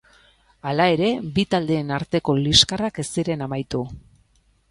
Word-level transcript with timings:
Hala 0.69 0.87
ere, 0.93 1.09
bi 1.35 1.45
taldeen 1.55 1.91
arteko 1.99 2.35
liskarrak 2.47 2.99
ez 3.05 3.07
ziren 3.17 3.47
amaitu. 3.49 3.83